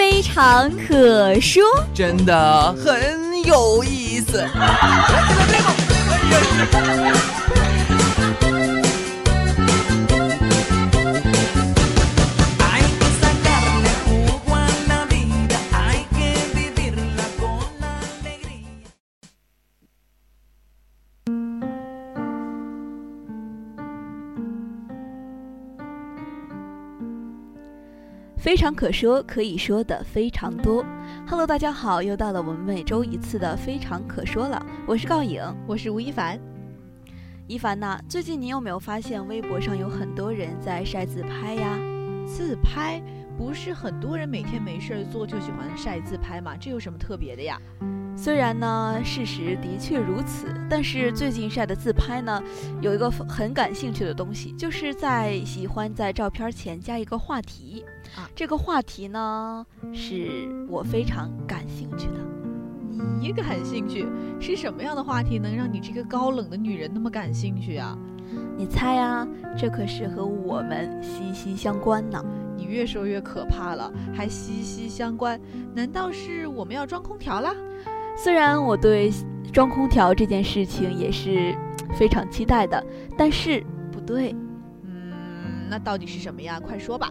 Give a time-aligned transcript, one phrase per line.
[0.00, 1.62] 非常可说，
[1.92, 4.42] 真的很有意思。
[28.50, 30.84] 非常可说，可以说的非常多。
[31.24, 34.60] Hello，大家好，又到了我们每周一次的非常可说了。
[34.88, 36.36] 我是告影，我是吴亦凡。
[37.46, 41.78] 一凡呐，最近你有没有发现微博上有很多人在晒自拍呀？
[42.26, 43.00] 自拍
[43.38, 46.56] 不是很多人每天没事儿做就喜欢晒自拍吗？
[46.58, 47.56] 这有什么特别的呀？
[48.16, 52.42] 虽然呢，事实的确如此，但是最近晒的自拍呢，
[52.82, 58.28] 有一个很感兴趣的东西，就是在喜欢在照片前加一个话题啊。
[58.34, 62.20] 这个话题呢，是我非常感兴趣的。
[63.18, 64.06] 你感兴趣
[64.38, 67.96] 是什么样的话题能让你这个高冷的女人那么感兴趣啊？
[68.56, 72.22] 你猜啊，这可是和我们息息相关呢。
[72.54, 75.40] 你越说越可怕了，还息息相关？
[75.74, 77.50] 难道是我们要装空调了？
[78.22, 79.10] 虽然我对
[79.50, 81.56] 装空调这件事情也是
[81.94, 82.84] 非常期待的，
[83.16, 84.36] 但是不对，
[84.84, 86.60] 嗯，那到底是什么呀？
[86.60, 87.10] 快说吧。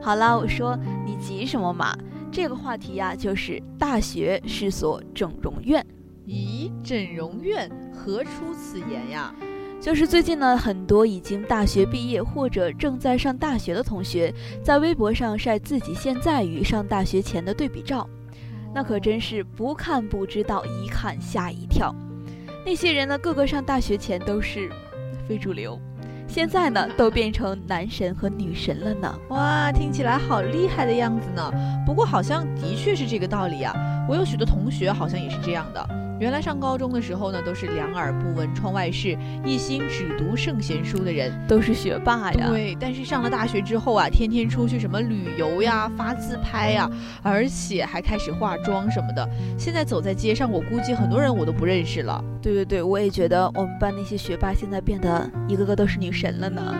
[0.00, 1.92] 好了，我说你急什么嘛？
[2.30, 5.84] 这个话题呀，就是大学是所整容院。
[6.24, 9.34] 咦，整容院何出此言呀？
[9.80, 14.32] 就是最近呢，很多已经大学毕业或者正在上大学的同学，
[14.62, 18.08] 在微博上晒自己现在与上大学前的对比照。
[18.78, 21.92] 那可真是不看不知道，一看吓一跳。
[22.64, 24.70] 那些人呢，个个上大学前都是
[25.28, 25.76] 非主流，
[26.28, 29.12] 现在呢，都变成男神和女神了呢。
[29.30, 31.52] 哇，听起来好厉害的样子呢。
[31.84, 33.74] 不过好像的确是这个道理啊。
[34.08, 35.84] 我有许多同学好像也是这样的。
[36.20, 42.48] 原来上高中的时候呢，都是两耳不闻窗外事，一心只读圣贤书的人，都是学霸呀。
[42.48, 46.90] 对，但是上了大学之后啊，天天出去什么旅游呀、发自拍呀，
[47.22, 49.28] 而且还开始化妆什么的。
[49.56, 52.22] 现在走在街上，我估计很多人我都不认识了。
[52.42, 56.74] 对对对，我也觉得我们班那些学霸现在变得一个个都是女神了呢。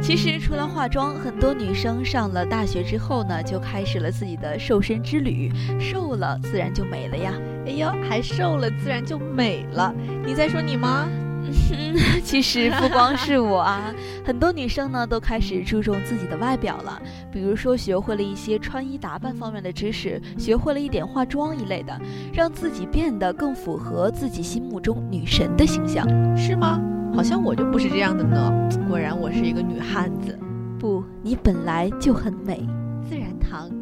[0.00, 5.50] 其实除了化妆，很多女生上了大学之后呢，就开始了自己的瘦身之旅。
[5.80, 7.34] 瘦了自然就美了呀！
[7.68, 9.94] 哎呦，还瘦了自然就美了？
[10.24, 11.06] 你在说你吗？
[12.24, 17.00] 其实不光是我啊， 很多女生呢都开始注重自己的外表了。
[17.30, 21.98] 比如说学会了一些穿衣打扮方面的知识，学会了一点化妆一类的，
[22.32, 26.80] 让自己变得更符合自己心目中女神的形象，是吗？
[27.14, 28.50] 好像我就不是这样的呢。
[28.88, 30.38] 果然我是一个女汉子。
[30.78, 32.66] 不，你本来就很美。
[33.08, 33.77] 自然堂，你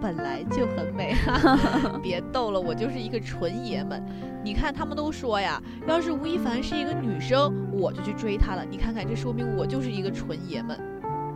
[0.00, 1.14] 本来就很美。
[2.02, 4.02] 别逗了，我就是一个纯爷们。
[4.42, 8.64] 你看他们都说呀，要是吴亦凡是一个女生，我就去追她了。
[8.64, 10.78] 你看看，这说明我就是一个纯爷们。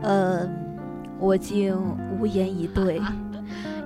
[0.02, 0.48] 呃，
[1.18, 1.76] 我竟
[2.18, 3.00] 无言以对。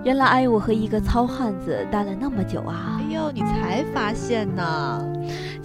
[0.04, 3.00] 原来我和一个糙汉子待了那么久啊！
[3.00, 5.04] 哎呦，你才发现呢？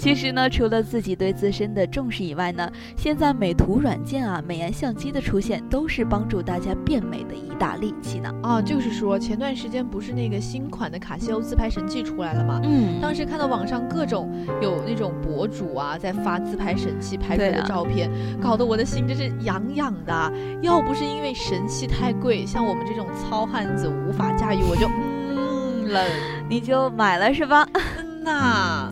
[0.02, 2.68] 其实呢，除了自己对自身的重视以外呢，
[2.98, 8.34] 现在美图软件啊、美颜相机的出现，都是帮助大家变美的一大利器呢。
[8.42, 12.60] 啊，就是说，前段时间不是那个新款的卡西欧自拍神器出来了吗？
[12.64, 14.28] 嗯，当时看到网上各种
[14.60, 18.10] 有那种博主啊，在发自拍神器拍出来的照片，
[18.42, 20.34] 搞得我的心真是痒痒的。
[20.64, 24.88] 要不是因为神器太贵，像我们这种糙汉子无法驾驭，我就
[25.30, 26.04] 嗯了，
[26.50, 27.68] 你就买了是吧？
[28.02, 28.92] 嗯呐。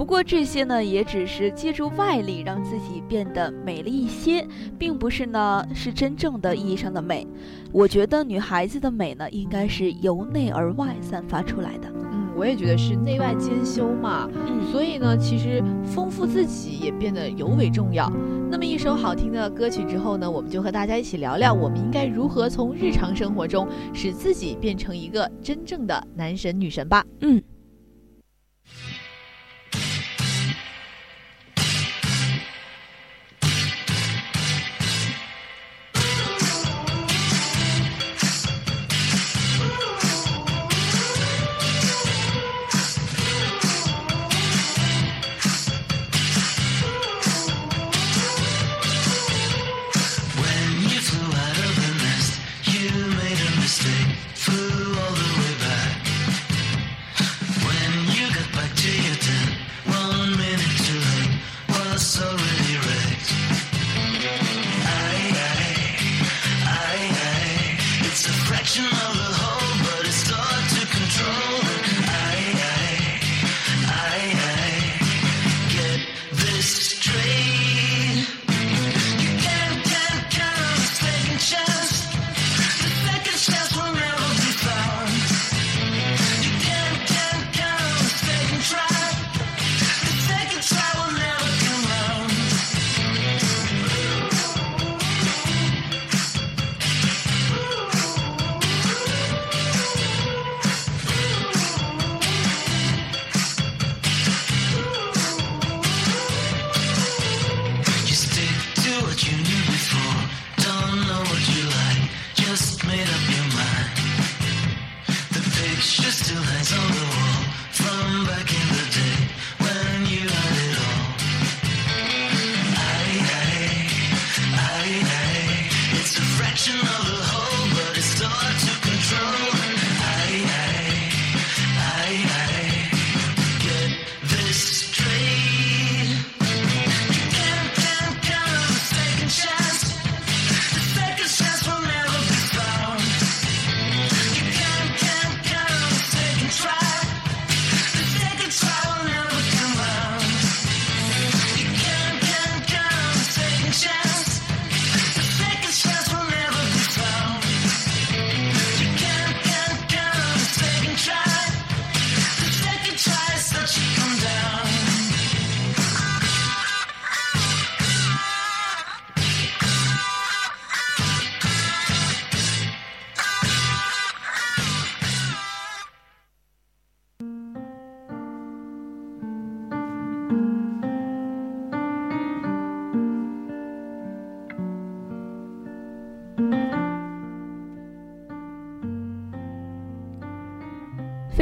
[0.00, 4.48] 不过这些呢，也只是借助外力让自己变得美了一些，
[4.78, 7.26] 并不是呢是真正的意义上的美。
[7.70, 11.92] 我觉得女孩子的美呢，应该是由内而外散发出来的。
[12.10, 14.26] 嗯，我也觉得是内外兼修嘛。
[14.32, 18.10] 嗯，所以呢，其实丰富自己也变得尤为重要。
[18.50, 27.04] 那么一首好听的歌曲之后呢，我们就和大家一起聊聊，我们应该如何从日常生活中使自己变成一个真正的男神女神吧。
[27.20, 27.42] 嗯。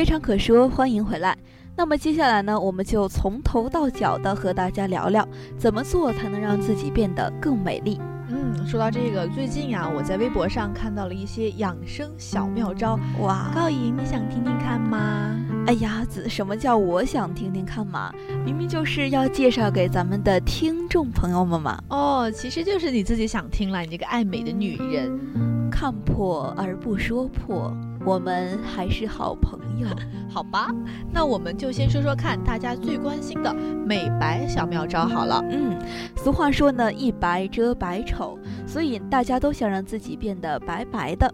[0.08, 1.36] 常可说，欢迎回来。
[1.76, 5.28] 那么接下来呢，我们就从头到脚的和大家聊聊，
[5.58, 8.00] 怎么做才能让自己变得更美丽。
[8.30, 12.98] 嗯，说到这个，最近呀，我在微博上看到了一些养生小妙招。
[13.20, 15.38] 哇，高颖，你想听听看吗？
[15.66, 18.10] 哎呀，子，什么叫我想听听看嘛？
[18.46, 21.78] 明明就是要介绍给咱们的听众朋友们嘛。
[21.90, 27.70] 哦，其实就是你自己想听了，你这个爱美的女人，看破而不说破。
[28.08, 29.86] 我们还是好朋友，
[30.32, 30.74] 好吧？
[31.12, 35.44] 那我们就先说说看大家最关心的美白小妙招好了。
[35.50, 35.78] 嗯，
[36.16, 41.30] 俗话说呢，一白遮百丑，所以大家都想让自己变得白白的。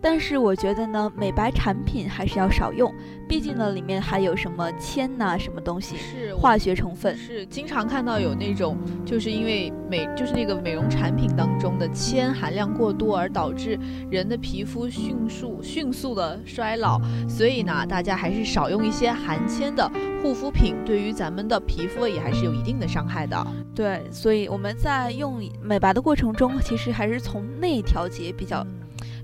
[0.00, 2.92] 但是我觉得呢，美白产品还是要少用，
[3.28, 13.78] 毕竟呢，里面还有什么铅呐，什么东西是化学成分，是经常看到有那种，就是因为美，就是那个美容产品当中的铅含量过多而导致
[14.10, 19.90] 人的皮肤迅速迅速的衰老，所以呢，大家还是少用一些含铅的
[20.22, 23.46] 护肤品，对于咱们的皮肤也还是有一定的伤害的。
[23.74, 28.66] 对，所以我们在用美白的过程中，其实还是从内调节比较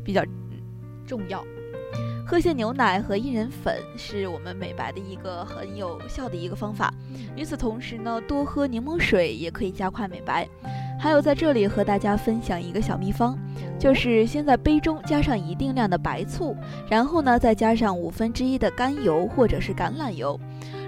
[0.04, 0.22] 比较。
[1.14, 1.44] 重要，
[2.26, 6.92] 喝些牛奶和薏仁粉是我们美白的一个很有效的一个方法。
[7.36, 10.48] 与此同时呢，多喝柠檬水也可以加快美白。
[10.98, 13.38] 还有在这里和大家分享一个小秘方，
[13.78, 16.56] 就是先在杯中加上一定量的白醋，
[16.90, 20.38] 然后呢再加上五分之一的甘油或者是橄榄油。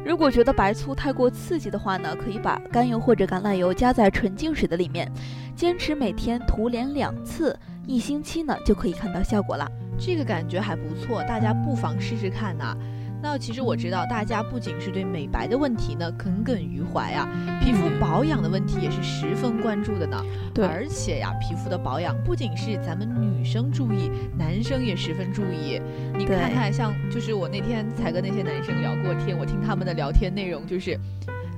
[0.04, 5.08] 如果觉得白醋太过刺激的话呢，可以把甘油或者橄榄油加在纯净水的里面，
[5.54, 7.56] 坚持每天涂脸两次，
[7.86, 9.68] 一星期呢就可以看到效果了。
[9.98, 12.76] 这个感觉还不错，大家不妨试试看呐。
[13.22, 17.26] 那其实我知道，大家不仅是对美白的问题呢耿耿于怀啊，
[17.60, 20.22] 皮肤保养的问题也是十分关注的呢。
[20.54, 25.80] 对，而且呀，皮肤的保养不仅是咱们女生注意，男生也十分注意。
[26.16, 30.96] 你看看，像就是我那天才跟那些男生聊过天，我听他们的聊天内容就是。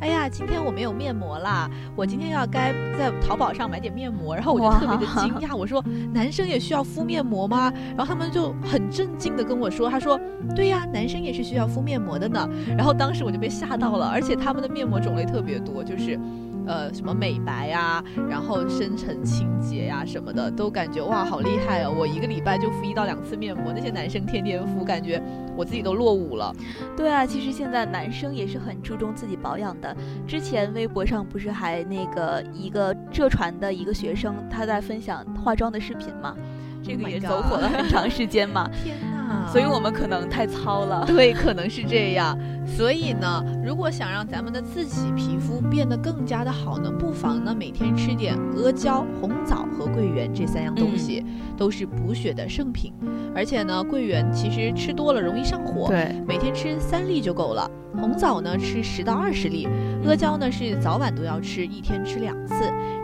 [0.01, 1.69] 哎呀，今天我没有面膜啦！
[1.97, 7.73] 我今天要该在淘宝上买点面膜，然后我就特别的惊讶，我说男生也需要敷面膜吗？
[7.97, 10.19] 然后他们就很震惊的跟我说，他说
[10.55, 12.49] 对呀，男生也是需要敷面膜的呢。
[12.77, 16.19] 然后当时我就被吓到了，而且他们的面膜种类特别多，就是。
[16.67, 21.95] 呃，什么美白呀，然后深层清洁呀，什么的，都感觉哇，好厉害哦！
[21.99, 25.19] 我一个礼拜就敷一到两次面膜，那些男生天天敷，感觉
[25.57, 26.55] 我自己都落伍了。
[26.95, 29.88] 对啊，其实现在男生也是很注重自己保养的。
[30.27, 36.37] 之前微博上不是还那个一个浙传的一个学生，他在分享化妆的视频吗？
[36.83, 38.71] 这个也走火了很长时间嘛。
[38.85, 38.97] 天
[39.29, 39.47] 哪！
[39.53, 41.05] 所以我们可能太糙了。
[41.07, 42.39] 对，可能是这样。
[42.67, 51.25] 所以呢，如果想让咱们的自己皮肤变得更加的好呢，不妨呢每天吃点阿胶、红枣和桂圆这三样东西，
[51.57, 52.93] 都是补血的圣品。
[53.35, 57.71] 而且呢，桂圆其实吃多了容易上火，对，每天吃三粒就够了。
[57.95, 59.67] 红枣呢吃十到二十粒，
[60.07, 62.55] 阿胶呢是早晚都要吃，一天吃两次，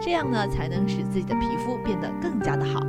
[0.01, 2.81] 这样呢才能使自己的皮肤变得更加的好。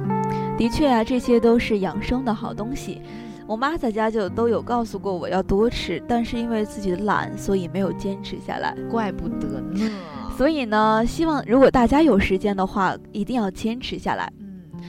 [0.58, 3.02] 的确啊，这些都是养生的好东西。
[3.46, 8.76] 我妈在家就都有告诉过我要多吃，但是因为自己的懒，所以没有坚持下来。
[8.90, 9.92] 怪不得呢。
[10.38, 14.32] 所以呢，希望如果大家有时间的话，一定要坚持下来。
[14.80, 14.82] 嗯。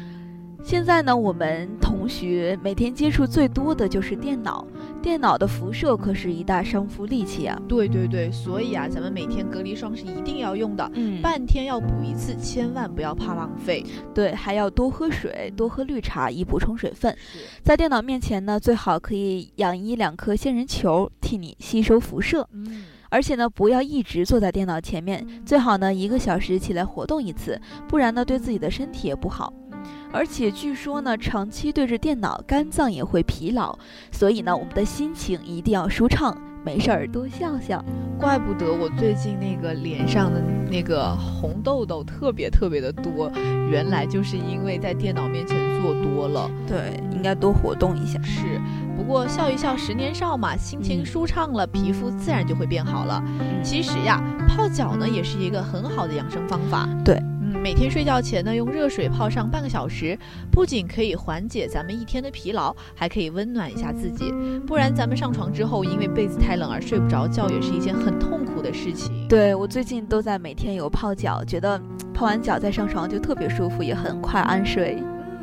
[0.64, 4.66] 现在呢，我们同学每天接触最多的就是电脑。
[5.06, 7.56] 电脑的辐射可是一大伤肤利器啊。
[7.68, 13.86] 对对对，所以啊，咱们每天隔离霜是一定要用的，嗯，半天要补一次，千万不要怕浪费。
[14.12, 17.16] 对，还要多喝水，多喝绿茶以补充水分。
[17.62, 22.44] 在电脑面前呢，最好可以养一两颗仙人球，替你吸收辐射。
[22.50, 22.86] 嗯。
[23.08, 29.52] 而且呢，不要一直坐在电脑前面，最好呢一个小时起来活动一次，不然呢对自己的身体也不好。
[30.16, 33.78] 而且据说呢，长期对着电脑，肝脏也会疲劳，
[34.10, 37.84] 所以呢，我们的心情一定要舒畅，没事儿多笑笑。
[38.18, 43.30] 怪不得我最近那个脸上的那个红痘痘特别特别的多，
[43.70, 46.50] 原来就是因为在电脑面前坐多了。
[46.66, 48.18] 对，应该多活动一下。
[48.22, 48.58] 是。
[48.96, 53.22] 不过笑一笑，十年少嘛，心情舒畅了，皮肤自然就会变好了。
[53.62, 54.18] 其实呀，
[54.48, 56.88] 泡脚呢也是一个很好的养生方法。
[57.04, 57.35] 对，嗯，
[57.66, 60.16] 每天睡觉前呢，用热水泡上半个小时，
[60.52, 64.32] 不仅可以缓解咱们一天的疲劳，还可以温暖一下自己。
[64.64, 69.26] 不然咱们上床之后，因为被子太冷而睡不着觉，也是一件很痛苦的事情。
[69.28, 71.76] 对我最近都在每天有泡脚，觉得
[72.14, 75.02] 泡完脚再上床就特别舒服，也很快安睡。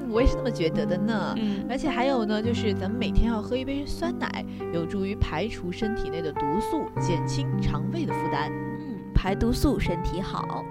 [0.10, 8.50] 我也是这么觉得的呢，嗯，而且还有呢，就是咱们每天要喝一杯酸奶，有助于排除身体内的毒素，减轻肠胃的负担。
[8.80, 10.64] 嗯，排毒素，身体好。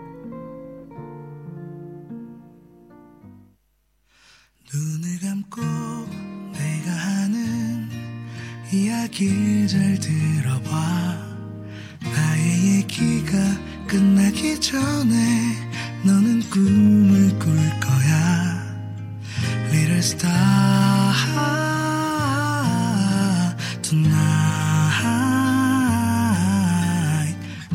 [4.75, 7.91] 눈을 감고 내가 하는
[8.73, 11.19] 이야기를 잘 들어봐.
[12.01, 13.37] 나의 얘기가
[13.87, 15.57] 끝나기 전에
[16.07, 18.63] 너는 꿈을 꿀 거야.
[19.73, 20.33] Little star
[23.83, 24.23] tonight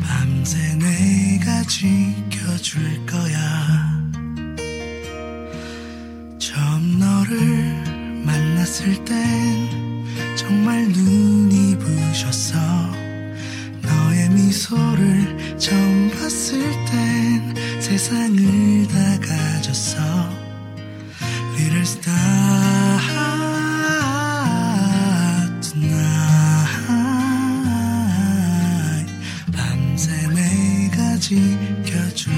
[0.02, 3.27] 밤새 내가 지켜줄 거야.
[8.88, 12.56] 만났을 땐 정말 눈이 부셨어
[13.82, 19.98] 너의 미소를 처음 봤을 땐 세상을 다 가졌어.
[21.54, 22.98] Little star
[29.52, 32.32] 밤새 내가 지켜줄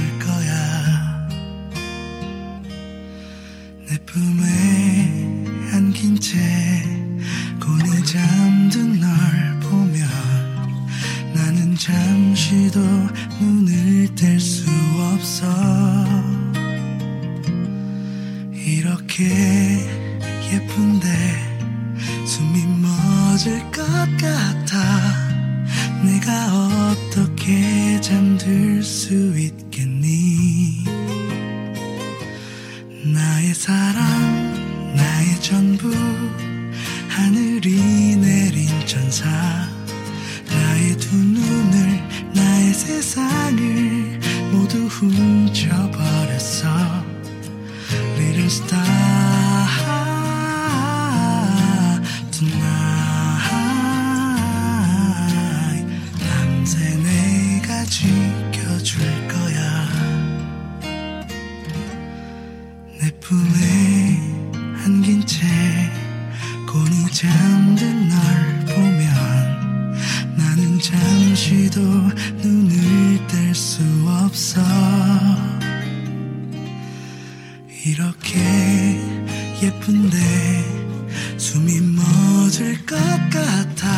[82.60, 82.96] 멎을 것
[83.30, 83.88] 같아.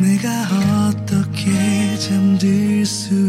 [0.00, 3.25] 내가 어떻게 잠들 수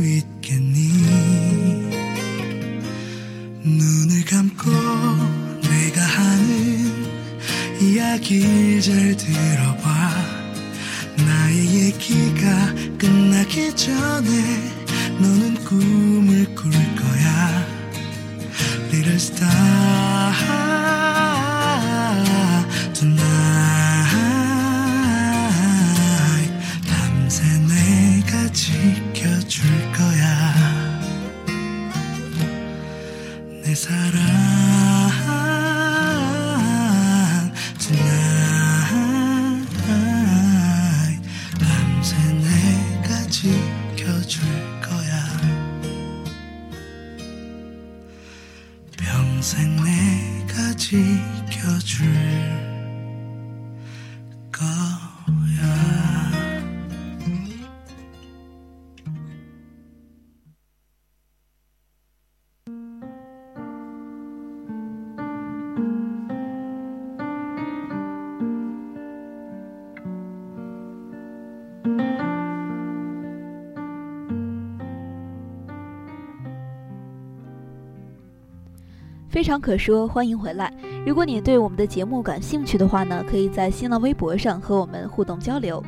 [79.38, 80.74] 非常可说，欢迎回来。
[81.06, 85.80] 如果你对我们的节目感兴趣的话呢，可以在新浪微博上和我们互动交流。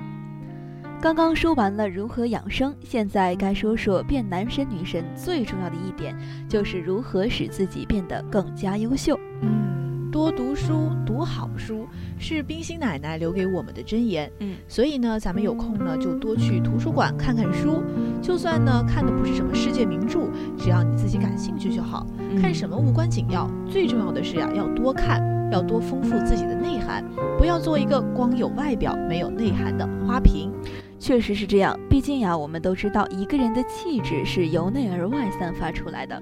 [1.02, 6.16] 刚刚说完了如何养生，现在该说说变男神女神最重要的一点，
[6.48, 9.20] 就是如何使自己变得更加优秀。
[9.42, 11.88] 嗯，多读书，读好书
[12.20, 14.32] 是冰心奶奶留给我们的箴言。
[14.42, 17.82] 嗯，所以呢，咱们有空呢就多去图书馆看看书，
[18.22, 22.06] 就算呢看的不是什么世界名著，只要你自己感兴趣就好。
[22.42, 27.06] 看什么无关紧要，最重要的是呀，要多看，要多丰富自己的内涵，
[27.38, 30.52] 不要做一个光有外表没有内涵的花瓶。
[30.98, 36.22] 确实是这样，毕竟呀，我们都知道一个人的气质是由内而外散发出来的。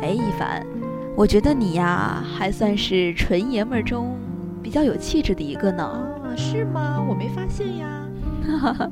[0.00, 0.64] 哎，一凡，
[1.16, 4.16] 我觉得你呀，还算是纯爷们儿中
[4.62, 5.82] 比较有气质的一个呢。
[5.84, 7.04] 啊，是吗？
[7.06, 7.86] 我没发现呀。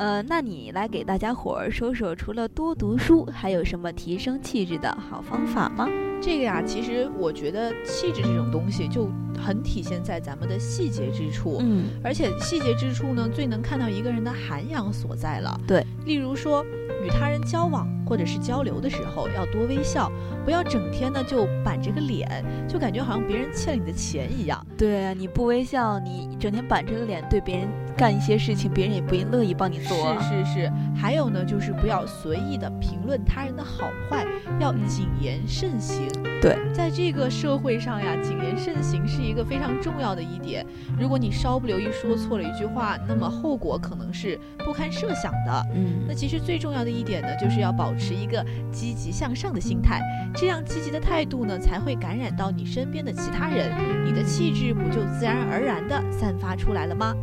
[0.00, 5.86] 呃，那你来给大家伙儿说说，除了多读书，还有什么提升气质的好方法吗？
[6.22, 9.10] 这个呀，其实我觉得气质这种东西就
[9.40, 15.60] 很体现在咱们的细节之处，嗯，而且细节之处呢，最能看到一个人的涵养所在了。
[15.66, 16.64] 对，例如说。
[17.02, 20.12] 与他人交往或者是交流的时候，要多微笑，
[20.44, 24.62] 不要整天呢就板着个脸，就感觉好像别人欠了你的钱一样。
[24.76, 30.14] 对啊，你不微笑，你整天板着个脸对别人干一些事情，别人也不乐意帮你做。
[30.20, 34.26] 是是是，还有呢，就是不要随意的评论他人的好坏，
[34.60, 36.06] 要谨言慎行。
[36.42, 40.66] 对，在这个社会上呀，谨言慎行是一个非常重要的一点。
[40.98, 45.66] 如果你稍不留意说错了一句话，那么后果可能是不堪设想的。
[45.74, 46.90] 嗯，那其实最重要的。
[46.90, 50.00] 一点呢，就是要保持一个积极向上的心态，
[50.34, 53.70] 这样积极的态度呢，才会感染到你身边的其他人，
[54.04, 57.14] 你的气质不就自然而然的散发出来了吗？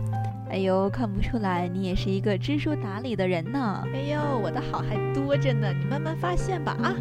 [0.49, 3.83] 哎呦，看不出来，你也是一个知书达理的人呢。
[3.93, 6.95] 哎呦，我的好还多着呢，你慢慢发现吧啊。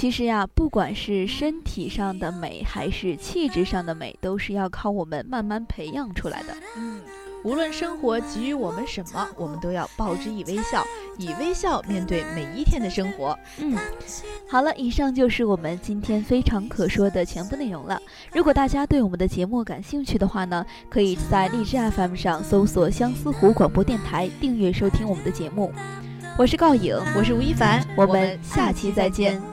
[0.00, 6.54] 其实呀，不管是身体上的美，还是气质上的美，都是要靠我们慢慢培养出来的。
[6.74, 7.02] 嗯，
[7.44, 10.82] 无论生活给予我们什么，我们都要报之以微笑，
[11.18, 13.38] 以微笑面对每一天的生活。
[13.58, 13.76] 嗯，
[14.48, 18.00] 好了，以上就是我们今天非常可说的全部内容了。
[18.32, 25.70] 如果大家对我们的节目感兴趣的话呢，可以在荔枝 FM 上搜索相思湖广播电台，订阅收听我们的节目。
[26.38, 29.49] 我是告影，我是吴亦凡，我们下期再见。